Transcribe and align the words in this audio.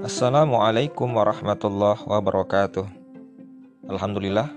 Assalamualaikum 0.00 1.12
warahmatullahi 1.12 2.08
wabarakatuh. 2.08 2.88
Alhamdulillah, 3.84 4.48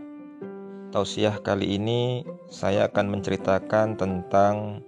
tausiah 0.95 1.35
kali 1.35 1.75
ini 1.75 2.23
saya 2.47 2.87
akan 2.87 3.11
menceritakan 3.11 3.99
tentang 3.99 4.79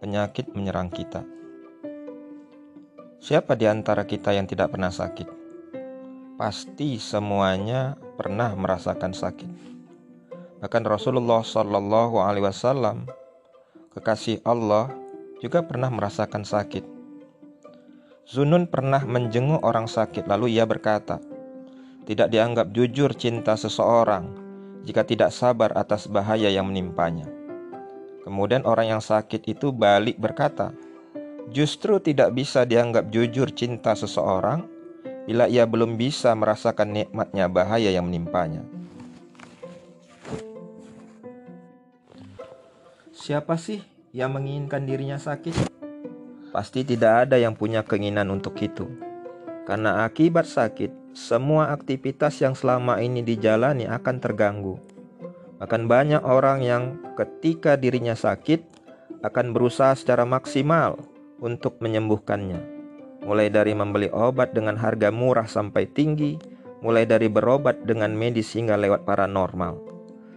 penyakit 0.00 0.48
menyerang 0.56 0.88
kita. 0.88 1.28
Siapa 3.20 3.52
di 3.52 3.68
antara 3.68 4.08
kita 4.08 4.32
yang 4.32 4.48
tidak 4.48 4.72
pernah 4.72 4.88
sakit? 4.88 5.28
Pasti 6.40 6.96
semuanya 6.96 8.00
pernah 8.16 8.56
merasakan 8.56 9.12
sakit. 9.12 9.50
Bahkan 10.64 10.82
Rasulullah 10.88 11.44
Shallallahu 11.44 12.16
Alaihi 12.16 12.48
Wasallam, 12.48 13.04
kekasih 13.92 14.40
Allah, 14.40 14.88
juga 15.44 15.60
pernah 15.60 15.92
merasakan 15.92 16.48
sakit 16.48 16.95
Zunun 18.26 18.66
pernah 18.66 19.06
menjenguk 19.06 19.62
orang 19.62 19.86
sakit, 19.86 20.26
lalu 20.26 20.58
ia 20.58 20.66
berkata, 20.66 21.22
"Tidak 22.10 22.26
dianggap 22.26 22.74
jujur 22.74 23.14
cinta 23.14 23.54
seseorang 23.54 24.34
jika 24.82 25.06
tidak 25.06 25.30
sabar 25.30 25.70
atas 25.78 26.10
bahaya 26.10 26.50
yang 26.50 26.66
menimpanya." 26.66 27.30
Kemudian 28.26 28.66
orang 28.66 28.98
yang 28.98 29.02
sakit 29.02 29.46
itu 29.46 29.70
balik 29.70 30.18
berkata, 30.18 30.74
"Justru 31.54 32.02
tidak 32.02 32.34
bisa 32.34 32.66
dianggap 32.66 33.14
jujur 33.14 33.46
cinta 33.54 33.94
seseorang 33.94 34.66
bila 35.30 35.46
ia 35.46 35.62
belum 35.62 35.94
bisa 35.94 36.34
merasakan 36.34 36.98
nikmatnya 36.98 37.46
bahaya 37.46 37.94
yang 37.94 38.10
menimpanya." 38.10 38.66
Siapa 43.14 43.54
sih 43.54 43.86
yang 44.10 44.34
menginginkan 44.34 44.82
dirinya 44.82 45.14
sakit? 45.14 45.75
Pasti 46.56 46.88
tidak 46.88 47.28
ada 47.28 47.36
yang 47.36 47.52
punya 47.52 47.84
keinginan 47.84 48.32
untuk 48.32 48.56
itu. 48.64 48.88
Karena 49.68 50.08
akibat 50.08 50.48
sakit, 50.48 51.12
semua 51.12 51.68
aktivitas 51.68 52.40
yang 52.40 52.56
selama 52.56 52.96
ini 52.96 53.20
dijalani 53.20 53.84
akan 53.84 54.16
terganggu. 54.24 54.80
Bahkan 55.60 55.84
banyak 55.84 56.24
orang 56.24 56.64
yang 56.64 56.96
ketika 57.12 57.76
dirinya 57.76 58.16
sakit 58.16 58.64
akan 59.20 59.52
berusaha 59.52 59.92
secara 60.00 60.24
maksimal 60.24 60.96
untuk 61.44 61.76
menyembuhkannya. 61.84 62.64
Mulai 63.28 63.52
dari 63.52 63.76
membeli 63.76 64.08
obat 64.08 64.56
dengan 64.56 64.80
harga 64.80 65.12
murah 65.12 65.44
sampai 65.44 65.84
tinggi, 65.84 66.40
mulai 66.80 67.04
dari 67.04 67.28
berobat 67.28 67.84
dengan 67.84 68.16
medis 68.16 68.56
hingga 68.56 68.80
lewat 68.80 69.04
paranormal. 69.04 69.76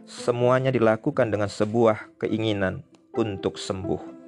Semuanya 0.03 0.75
dilakukan 0.75 1.31
dengan 1.31 1.47
sebuah 1.47 2.19
keinginan 2.19 2.83
untuk 3.15 3.55
sembuh. 3.55 4.18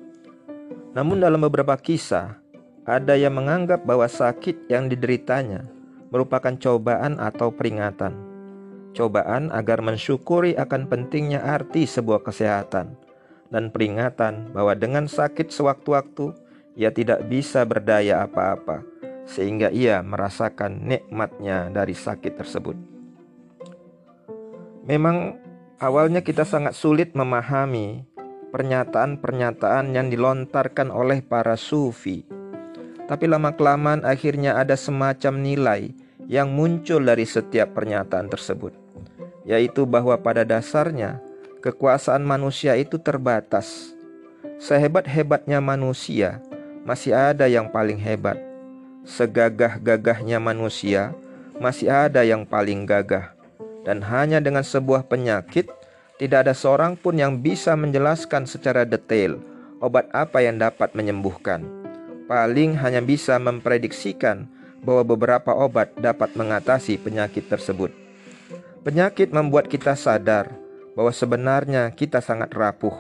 Namun 0.91 1.23
dalam 1.23 1.39
beberapa 1.39 1.75
kisah, 1.79 2.35
ada 2.83 3.15
yang 3.15 3.39
menganggap 3.39 3.87
bahwa 3.87 4.09
sakit 4.09 4.67
yang 4.67 4.91
dideritanya 4.91 5.69
merupakan 6.11 6.51
cobaan 6.59 7.15
atau 7.15 7.53
peringatan. 7.55 8.11
Cobaan 8.91 9.47
agar 9.55 9.79
mensyukuri 9.79 10.59
akan 10.59 10.91
pentingnya 10.91 11.39
arti 11.39 11.87
sebuah 11.87 12.27
kesehatan 12.27 12.99
dan 13.47 13.71
peringatan 13.71 14.51
bahwa 14.51 14.75
dengan 14.75 15.07
sakit 15.07 15.47
sewaktu-waktu 15.47 16.35
ia 16.75 16.91
tidak 16.91 17.23
bisa 17.31 17.63
berdaya 17.63 18.27
apa-apa 18.27 18.83
sehingga 19.23 19.71
ia 19.71 20.03
merasakan 20.03 20.83
nikmatnya 20.83 21.71
dari 21.71 21.95
sakit 21.95 22.35
tersebut. 22.35 22.75
Memang 24.83 25.39
awalnya 25.79 26.19
kita 26.19 26.43
sangat 26.43 26.75
sulit 26.75 27.15
memahami 27.15 28.10
pernyataan-pernyataan 28.51 29.95
yang 29.95 30.11
dilontarkan 30.11 30.91
oleh 30.91 31.23
para 31.23 31.55
sufi. 31.55 32.27
Tapi 33.07 33.25
lama-kelamaan 33.27 34.03
akhirnya 34.03 34.59
ada 34.59 34.75
semacam 34.75 35.33
nilai 35.39 35.81
yang 36.31 36.51
muncul 36.51 37.03
dari 37.03 37.27
setiap 37.27 37.75
pernyataan 37.75 38.31
tersebut, 38.31 38.71
yaitu 39.43 39.83
bahwa 39.83 40.15
pada 40.15 40.47
dasarnya 40.47 41.19
kekuasaan 41.59 42.23
manusia 42.23 42.75
itu 42.79 42.95
terbatas. 42.99 43.91
Sehebat-hebatnya 44.61 45.57
manusia, 45.57 46.39
masih 46.85 47.17
ada 47.17 47.49
yang 47.49 47.67
paling 47.67 47.97
hebat. 47.97 48.37
Segagah-gagahnya 49.03 50.37
manusia, 50.37 51.11
masih 51.57 51.89
ada 51.89 52.21
yang 52.21 52.45
paling 52.45 52.85
gagah. 52.85 53.33
Dan 53.81 54.05
hanya 54.05 54.37
dengan 54.37 54.61
sebuah 54.61 55.09
penyakit 55.09 55.65
tidak 56.21 56.45
ada 56.45 56.53
seorang 56.53 56.93
pun 56.93 57.17
yang 57.17 57.41
bisa 57.41 57.73
menjelaskan 57.73 58.45
secara 58.45 58.85
detail 58.85 59.41
obat 59.81 60.05
apa 60.13 60.45
yang 60.45 60.61
dapat 60.61 60.93
menyembuhkan. 60.93 61.65
Paling 62.29 62.77
hanya 62.77 63.01
bisa 63.01 63.41
memprediksikan 63.41 64.45
bahwa 64.85 65.01
beberapa 65.01 65.49
obat 65.57 65.97
dapat 65.97 66.37
mengatasi 66.37 67.01
penyakit 67.01 67.49
tersebut. 67.49 67.89
Penyakit 68.85 69.33
membuat 69.33 69.65
kita 69.65 69.97
sadar 69.97 70.53
bahwa 70.93 71.09
sebenarnya 71.09 71.89
kita 71.89 72.21
sangat 72.21 72.53
rapuh, 72.53 72.93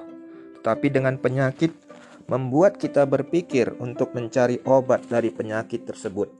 tetapi 0.57 0.89
dengan 0.89 1.21
penyakit 1.21 1.77
membuat 2.25 2.81
kita 2.81 3.05
berpikir 3.05 3.77
untuk 3.77 4.17
mencari 4.17 4.57
obat 4.65 5.05
dari 5.05 5.29
penyakit 5.29 5.85
tersebut. 5.85 6.33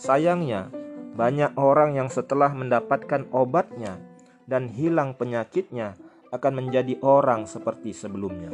Sayangnya, 0.00 0.72
banyak 1.12 1.52
orang 1.60 2.00
yang 2.00 2.08
setelah 2.08 2.48
mendapatkan 2.48 3.28
obatnya 3.28 4.07
dan 4.48 4.72
hilang 4.72 5.12
penyakitnya 5.12 6.00
akan 6.32 6.64
menjadi 6.64 6.96
orang 7.04 7.44
seperti 7.44 7.92
sebelumnya. 7.92 8.50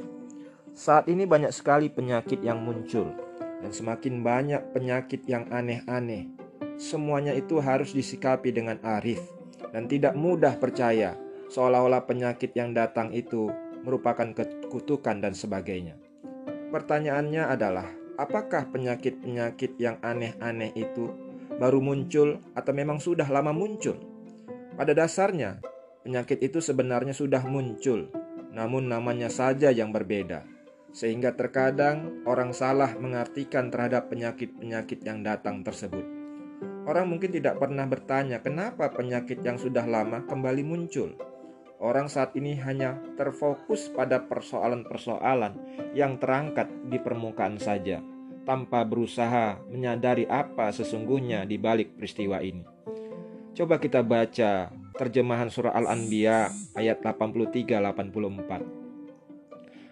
Saat 0.74 1.06
ini 1.06 1.22
banyak 1.22 1.54
sekali 1.54 1.86
penyakit 1.86 2.42
yang 2.42 2.58
muncul 2.58 3.14
dan 3.62 3.70
semakin 3.70 4.26
banyak 4.26 4.74
penyakit 4.74 5.22
yang 5.30 5.46
aneh-aneh. 5.54 6.34
Semuanya 6.74 7.30
itu 7.30 7.62
harus 7.62 7.94
disikapi 7.94 8.50
dengan 8.50 8.82
arif 8.82 9.22
dan 9.70 9.86
tidak 9.86 10.18
mudah 10.18 10.58
percaya 10.58 11.14
seolah-olah 11.54 12.02
penyakit 12.10 12.50
yang 12.58 12.74
datang 12.74 13.14
itu 13.14 13.46
merupakan 13.86 14.26
kekutukan 14.34 15.22
dan 15.22 15.38
sebagainya. 15.38 15.94
Pertanyaannya 16.74 17.46
adalah, 17.46 17.86
apakah 18.18 18.66
penyakit-penyakit 18.74 19.78
yang 19.78 20.02
aneh-aneh 20.02 20.74
itu 20.74 21.14
baru 21.54 21.78
muncul 21.78 22.42
atau 22.58 22.72
memang 22.74 22.98
sudah 22.98 23.30
lama 23.30 23.54
muncul? 23.54 23.94
Pada 24.74 24.90
dasarnya, 24.90 25.62
Penyakit 26.04 26.44
itu 26.44 26.60
sebenarnya 26.60 27.16
sudah 27.16 27.40
muncul, 27.48 28.12
namun 28.52 28.92
namanya 28.92 29.32
saja 29.32 29.72
yang 29.72 29.88
berbeda. 29.88 30.44
Sehingga 30.92 31.32
terkadang 31.32 32.20
orang 32.28 32.52
salah 32.52 32.92
mengartikan 33.00 33.72
terhadap 33.72 34.12
penyakit-penyakit 34.12 35.00
yang 35.00 35.24
datang 35.24 35.64
tersebut. 35.64 36.04
Orang 36.84 37.08
mungkin 37.08 37.32
tidak 37.32 37.56
pernah 37.56 37.88
bertanya 37.88 38.44
kenapa 38.44 38.92
penyakit 38.92 39.40
yang 39.40 39.56
sudah 39.56 39.88
lama 39.88 40.28
kembali 40.28 40.60
muncul. 40.60 41.16
Orang 41.80 42.12
saat 42.12 42.36
ini 42.36 42.52
hanya 42.60 43.00
terfokus 43.16 43.88
pada 43.88 44.28
persoalan-persoalan 44.28 45.56
yang 45.96 46.20
terangkat 46.20 46.68
di 46.92 47.00
permukaan 47.00 47.56
saja, 47.56 48.04
tanpa 48.44 48.84
berusaha 48.84 49.56
menyadari 49.72 50.28
apa 50.28 50.68
sesungguhnya 50.68 51.48
di 51.48 51.56
balik 51.56 51.96
peristiwa 51.96 52.44
ini. 52.44 52.62
Coba 53.56 53.80
kita 53.80 54.04
baca 54.04 54.83
terjemahan 54.94 55.50
surah 55.50 55.74
Al-Anbiya 55.74 56.54
ayat 56.78 57.02
83-84. 57.02 58.84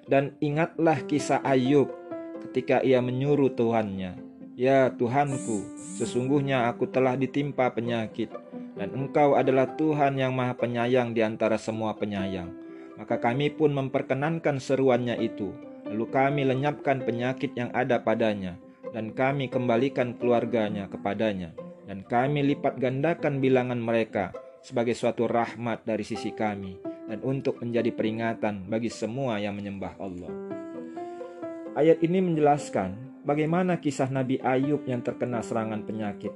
Dan 0.06 0.34
ingatlah 0.42 0.98
kisah 1.06 1.42
Ayub 1.46 1.90
ketika 2.48 2.82
ia 2.82 2.98
menyuruh 2.98 3.54
Tuhannya, 3.54 4.18
Ya 4.52 4.92
Tuhanku, 4.92 5.64
sesungguhnya 5.96 6.68
aku 6.68 6.84
telah 6.90 7.16
ditimpa 7.16 7.72
penyakit, 7.72 8.28
dan 8.76 8.92
Engkau 8.92 9.32
adalah 9.32 9.64
Tuhan 9.80 10.20
yang 10.20 10.36
maha 10.36 10.52
penyayang 10.52 11.16
di 11.16 11.24
antara 11.24 11.56
semua 11.56 11.96
penyayang. 11.96 12.52
Maka 13.00 13.16
kami 13.16 13.48
pun 13.48 13.72
memperkenankan 13.72 14.60
seruannya 14.60 15.16
itu, 15.24 15.56
lalu 15.88 16.04
kami 16.12 16.44
lenyapkan 16.44 17.00
penyakit 17.00 17.56
yang 17.56 17.72
ada 17.72 18.04
padanya, 18.04 18.60
dan 18.92 19.16
kami 19.16 19.48
kembalikan 19.48 20.20
keluarganya 20.20 20.84
kepadanya, 20.92 21.56
dan 21.88 22.04
kami 22.04 22.44
lipat 22.52 22.76
gandakan 22.76 23.40
bilangan 23.40 23.80
mereka, 23.80 24.36
sebagai 24.62 24.94
suatu 24.94 25.26
rahmat 25.26 25.82
dari 25.82 26.06
sisi 26.06 26.30
kami 26.30 26.78
dan 27.10 27.18
untuk 27.26 27.58
menjadi 27.58 27.90
peringatan 27.90 28.70
bagi 28.70 28.88
semua 28.88 29.42
yang 29.42 29.58
menyembah 29.58 29.98
Allah. 29.98 30.32
Ayat 31.74 31.98
ini 32.06 32.22
menjelaskan 32.22 33.20
bagaimana 33.26 33.82
kisah 33.82 34.06
Nabi 34.06 34.38
Ayub 34.38 34.86
yang 34.86 35.02
terkena 35.02 35.42
serangan 35.42 35.82
penyakit. 35.82 36.30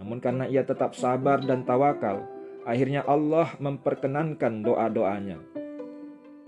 Namun 0.00 0.24
karena 0.24 0.48
ia 0.48 0.64
tetap 0.64 0.96
sabar 0.96 1.44
dan 1.44 1.68
tawakal, 1.68 2.24
akhirnya 2.64 3.04
Allah 3.04 3.52
memperkenankan 3.60 4.64
doa-doanya. 4.64 5.36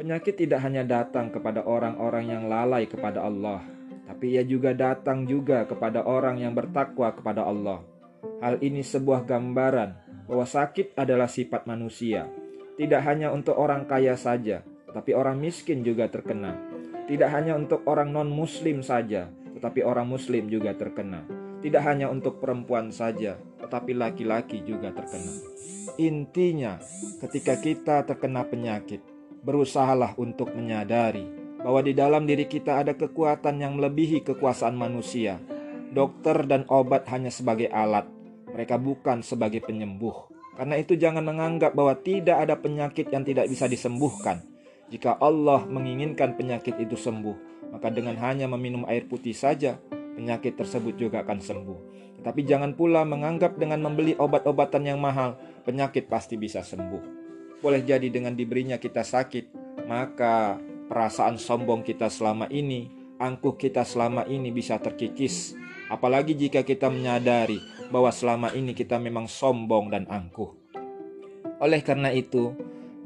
Penyakit 0.00 0.38
tidak 0.38 0.62
hanya 0.64 0.86
datang 0.86 1.28
kepada 1.28 1.66
orang-orang 1.66 2.30
yang 2.30 2.44
lalai 2.46 2.86
kepada 2.86 3.20
Allah, 3.26 3.60
tapi 4.06 4.38
ia 4.38 4.46
juga 4.46 4.72
datang 4.72 5.26
juga 5.26 5.66
kepada 5.66 6.06
orang 6.06 6.40
yang 6.40 6.54
bertakwa 6.54 7.10
kepada 7.12 7.42
Allah. 7.44 7.82
Hal 8.38 8.62
ini 8.62 8.86
sebuah 8.86 9.26
gambaran 9.26 10.07
bahwa 10.28 10.44
sakit 10.44 10.92
adalah 10.94 11.26
sifat 11.26 11.64
manusia. 11.64 12.28
Tidak 12.76 13.00
hanya 13.02 13.32
untuk 13.32 13.56
orang 13.56 13.88
kaya 13.88 14.14
saja, 14.14 14.62
tetapi 14.86 15.16
orang 15.16 15.40
miskin 15.40 15.82
juga 15.82 16.06
terkena. 16.06 16.54
Tidak 17.08 17.26
hanya 17.32 17.56
untuk 17.56 17.82
orang 17.88 18.12
non-muslim 18.12 18.84
saja, 18.84 19.32
tetapi 19.56 19.80
orang 19.82 20.06
muslim 20.06 20.46
juga 20.46 20.76
terkena. 20.76 21.24
Tidak 21.58 21.82
hanya 21.82 22.06
untuk 22.12 22.38
perempuan 22.38 22.94
saja, 22.94 23.40
tetapi 23.58 23.96
laki-laki 23.96 24.62
juga 24.62 24.94
terkena. 24.94 25.34
Intinya, 25.98 26.78
ketika 27.18 27.58
kita 27.58 28.06
terkena 28.06 28.46
penyakit, 28.46 29.02
berusahalah 29.42 30.14
untuk 30.14 30.54
menyadari 30.54 31.26
bahwa 31.58 31.82
di 31.82 31.90
dalam 31.96 32.22
diri 32.22 32.46
kita 32.46 32.86
ada 32.86 32.94
kekuatan 32.94 33.58
yang 33.58 33.74
melebihi 33.74 34.22
kekuasaan 34.22 34.78
manusia. 34.78 35.42
Dokter 35.88 36.44
dan 36.44 36.68
obat 36.68 37.08
hanya 37.08 37.32
sebagai 37.32 37.72
alat, 37.72 38.04
mereka 38.58 38.74
bukan 38.74 39.22
sebagai 39.22 39.62
penyembuh. 39.62 40.34
Karena 40.58 40.74
itu, 40.74 40.98
jangan 40.98 41.22
menganggap 41.22 41.78
bahwa 41.78 41.94
tidak 42.02 42.42
ada 42.42 42.58
penyakit 42.58 43.06
yang 43.14 43.22
tidak 43.22 43.46
bisa 43.46 43.70
disembuhkan. 43.70 44.42
Jika 44.90 45.14
Allah 45.22 45.62
menginginkan 45.62 46.34
penyakit 46.34 46.74
itu 46.82 46.98
sembuh, 46.98 47.70
maka 47.70 47.86
dengan 47.94 48.18
hanya 48.18 48.50
meminum 48.50 48.82
air 48.90 49.06
putih 49.06 49.30
saja, 49.30 49.78
penyakit 50.18 50.58
tersebut 50.58 50.98
juga 50.98 51.22
akan 51.22 51.38
sembuh. 51.38 51.78
Tetapi 52.18 52.40
jangan 52.42 52.74
pula 52.74 53.06
menganggap 53.06 53.54
dengan 53.62 53.78
membeli 53.78 54.18
obat-obatan 54.18 54.90
yang 54.90 54.98
mahal, 54.98 55.38
penyakit 55.62 56.10
pasti 56.10 56.34
bisa 56.34 56.66
sembuh. 56.66 57.14
Boleh 57.62 57.86
jadi 57.86 58.10
dengan 58.10 58.34
diberinya 58.34 58.82
kita 58.82 59.06
sakit, 59.06 59.54
maka 59.86 60.58
perasaan 60.90 61.38
sombong 61.38 61.86
kita 61.86 62.10
selama 62.10 62.50
ini, 62.50 62.90
angkuh 63.22 63.54
kita 63.54 63.86
selama 63.86 64.26
ini 64.26 64.50
bisa 64.50 64.82
terkikis. 64.82 65.54
Apalagi 65.86 66.34
jika 66.34 66.66
kita 66.66 66.90
menyadari 66.90 67.77
bahwa 67.88 68.12
selama 68.12 68.52
ini 68.52 68.76
kita 68.76 69.00
memang 69.00 69.28
sombong 69.28 69.92
dan 69.92 70.04
angkuh. 70.08 70.52
Oleh 71.58 71.82
karena 71.82 72.14
itu, 72.14 72.54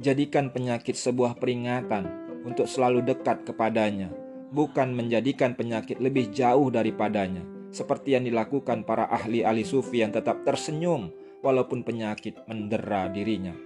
jadikan 0.02 0.50
penyakit 0.52 0.99
sebuah 0.99 1.38
peringatan 1.38 2.05
untuk 2.43 2.67
selalu 2.67 3.06
dekat 3.06 3.46
kepadanya, 3.46 4.11
bukan 4.52 4.93
menjadikan 4.93 5.56
penyakit 5.56 6.02
lebih 6.02 6.29
jauh 6.34 6.69
daripadanya, 6.69 7.46
seperti 7.73 8.19
yang 8.19 8.29
dilakukan 8.29 8.84
para 8.84 9.08
ahli-ahli 9.08 9.64
sufi 9.64 10.05
yang 10.05 10.12
tetap 10.12 10.44
tersenyum 10.44 11.08
walaupun 11.40 11.81
penyakit 11.87 12.37
mendera 12.44 13.08
dirinya. 13.08 13.56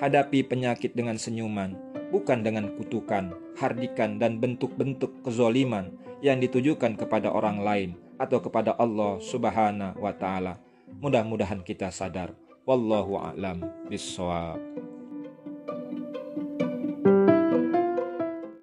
Hadapi 0.00 0.44
penyakit 0.44 0.92
dengan 0.92 1.16
senyuman, 1.16 1.76
bukan 2.12 2.44
dengan 2.44 2.72
kutukan, 2.76 3.32
hardikan, 3.56 4.20
dan 4.20 4.42
bentuk-bentuk 4.42 5.24
kezoliman 5.24 5.92
yang 6.24 6.40
ditujukan 6.40 6.96
kepada 6.96 7.28
orang 7.32 7.60
lain 7.60 7.90
atau 8.16 8.40
kepada 8.40 8.72
Allah 8.80 9.20
Subhanahu 9.20 10.00
wa 10.00 10.12
Ta'ala. 10.14 10.63
Mudah-mudahan 11.02 11.62
kita 11.66 11.90
sadar. 11.90 12.34
Wallahu 12.64 13.18
a'lam 13.20 13.60
bishawab. 13.90 14.58